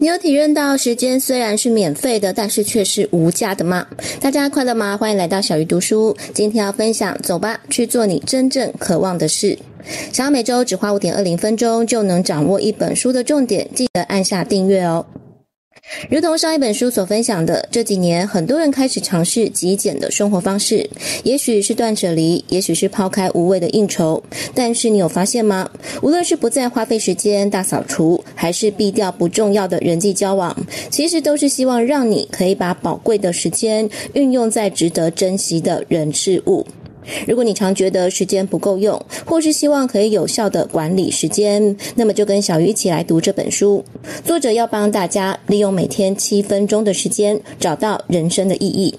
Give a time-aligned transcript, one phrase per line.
[0.00, 3.84] 你有体验到时间虽然是免费的，但是却是无价的吗？
[4.20, 4.96] 大家快乐吗？
[4.96, 6.16] 欢迎来到小鱼读书。
[6.32, 9.58] 今天要分享，走吧，去做你真正渴望的事。
[10.12, 15.04] 想要每周只花五点二零分钟就能掌握一本书的重点，记得按下订阅哦。
[16.10, 20.88] 如同上一本书所分享的，这几年很多人开始尝试极简的生活方式，
[21.24, 24.22] 也许是断舍离，也许是抛开无谓的应酬。
[24.54, 25.68] 但是你有发现吗？
[26.02, 30.54] 无论是不再花费时间大扫除，还是避掉不重要的人际交往，
[30.90, 36.66] 其实都是希望让你可以把宝贵的时间运用在值得珍惜的人事物。
[37.26, 43.84] 如果你常觉得时间不够用，或是希望可以有效的管理时间，那么就跟小鱼一起来读这本书。
[44.24, 48.98] 作者要帮大家利用每天七分钟的时间，找到人生的意义。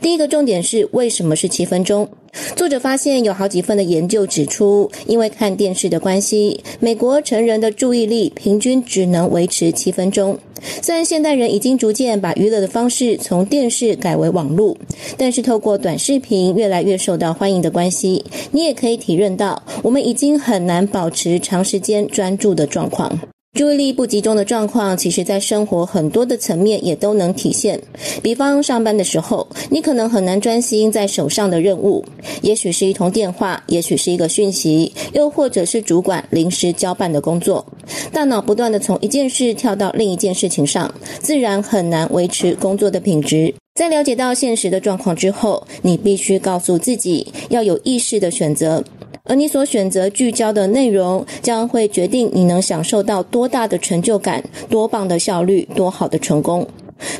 [0.00, 2.08] 第一个重点是为什么是七分钟？
[2.56, 10.38] 作者发现有好几份的研究指出，因为看电视的关系，美国成人的注意力平均只能维持七分钟。
[10.80, 14.76] 虽然现代人已经逐渐把娱乐的方式从电视改为网络，
[15.18, 23.33] 但是透过短视频越来越受到欢迎的关系，你也可以体认到，我们已经很难保持长时间专注的状况。
[23.54, 27.80] 注意力不集中的状况，其实在生活很多的层面也都能体现。
[28.20, 32.04] 比方上班的时候，你可能很难专心在手上的任务，
[32.42, 37.64] 也许是一通电话，也许是一个讯息，又或者是主管临时交办的工作，
[38.12, 43.54] 大脑不断地从一件事跳到另一件事情上，自然很难维持工作的品质。
[43.76, 48.82] 在了解到现实的状况之后，你必须告诉自己要有意识的选择。
[49.26, 56.66] 而你所选择聚焦的内容，将会决定你能享受到多大的成就感、多棒的效率、多好的成功。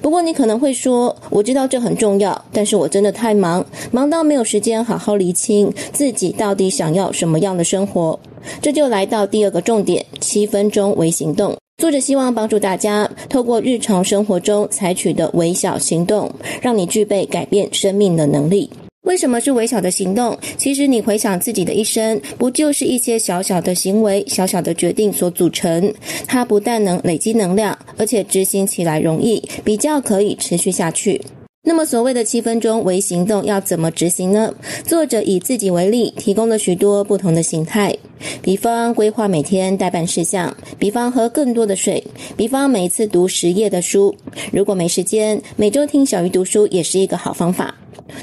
[0.00, 8.18] 不过，你可能会说：“我知道这很重要，但是我真的太忙，忙到没有时间好好厘清自己到底想要什么样的生活。”
[8.60, 11.56] 这就来到第二个重点：七分钟微行动。
[11.80, 16.28] 作者希望帮助大家，透过日常生活中采取的微小行动，
[16.60, 18.68] 让你具备改变生命的能力。
[19.02, 20.38] 为什么是微小的行动？
[20.56, 25.92] 其实你回想自己的一生，不就是一些小小的行为、小小的决定所组成？
[26.24, 31.20] 它不但能累积能量，而且执行起来容易，比较可以持续下去。
[31.64, 34.54] 那么，所谓的七分钟微行动要怎么执行呢？
[34.84, 37.96] 作者以自己为例，提供了许多不同的形态。
[38.40, 42.02] 比方规划每天待办事项，比方喝更多的水，
[42.36, 44.14] 比方每一次读十页的书。
[44.52, 47.74] 如果没时间，每周听小鱼读书也是一个好方法。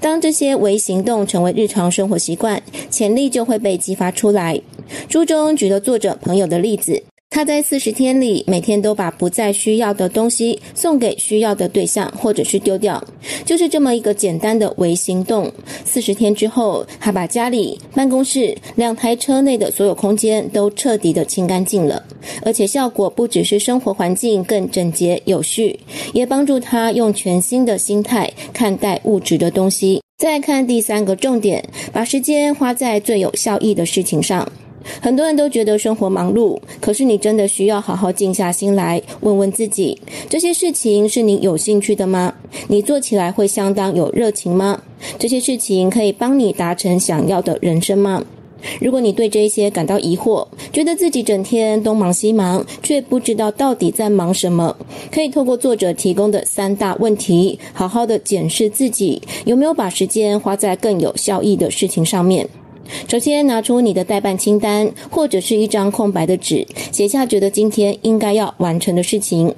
[0.00, 4.60] 当这些微行动成为日常生活习惯，潜力就会被激发出来。
[5.08, 7.02] 书中举了作者朋友的例子，
[7.34, 13.04] 他在四十天里，每天都把不再需要的东西送给需要的对象，或者是丢掉，
[13.44, 15.52] 就是这么一个简单的微行动。
[15.84, 22.00] 四十天之后，他把家里、办公室、两台车内的所有空间都彻底的清干净了，
[22.44, 25.76] 而且效果不只是生活环境更整洁有序，
[26.12, 30.00] 也帮助他用全新的心态看待物质的东西。
[30.18, 34.48] 再看第三个重点，把时间花在最有效益的事情上。
[35.00, 42.34] 很多人都觉得生活忙碌，可是你真的需要好好静下心来，问问自己：这些事情是你有兴趣的吗？
[42.68, 44.82] 你做起来会相当有热情吗？
[45.18, 48.24] 这些事情可以帮你达成想要的人生吗？
[48.80, 54.74] 如果你对这些感到疑惑，觉得自己整天东忙西忙，却不知道到底在忙什么，
[55.12, 62.48] 可以透过作者提供的三大问题，好好的检视自己有没有把时间花在更有效益的事情上面。
[63.08, 69.54] 首先，拿出你的待办清单，或者是一张空白的纸，写下觉得今天应该要完成的事情。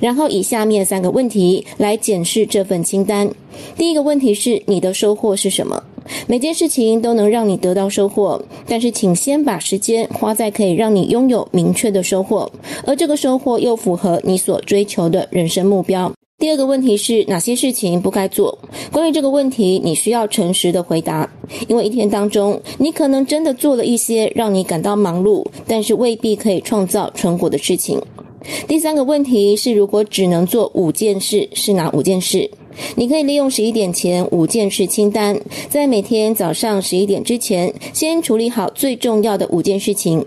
[0.00, 3.28] 然后以下面三个问题来检视这份清单。
[3.76, 5.82] 第一个问题是：你的收获是什么？
[6.26, 12.50] 每件事情都能让你得到收获，但是请先把时间花在可以让你拥有明确的收获，
[12.86, 16.12] 而这个收获又符合你所追求的人生目标。
[16.44, 18.58] 第二个问题是哪些事情不该做？
[18.92, 21.26] 关于这个问题，你需要诚实的回答，
[21.68, 27.98] 因为一天当中，你可能真的做了一些让你感到忙碌，但是未必可以创造成果的事情。
[28.68, 32.50] 第三个问题是，如果只能做五件事，是哪五件事？
[32.96, 35.38] 你可以利用十一点前五件事清单，
[35.68, 40.24] 在每天早上十一点之前，先处理好最重要的五件事情。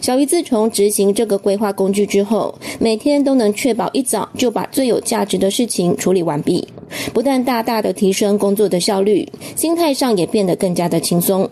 [0.00, 6.66] 小鱼自从执行这个规划工具之后，每天都能确保一早就把最有价值的事情处理完毕，
[7.12, 11.48] 不但大大的提升工作的效率，心态上也变得更加的轻松。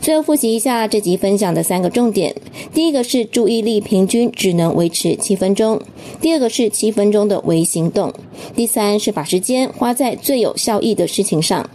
[0.00, 2.34] 最后复习一下这集分享的三个重点：
[2.74, 5.78] 第一个是注意力平均只能维持七分钟；
[6.20, 8.10] 第二个是七分钟的微行动；
[8.54, 11.68] 第三是把时间花在最有效益的事情上。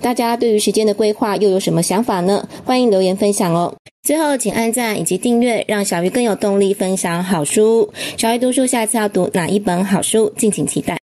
[0.00, 2.48] 大家对于时间的规划又有什么想法呢？
[2.64, 3.74] 欢迎留言分享哦。
[4.02, 7.88] 最后，请按赞以及订阅，让小鱼更有动力分享好书。
[8.16, 10.32] 小鱼读书，下次要读哪一本好书？
[10.36, 10.90] 敬请期待。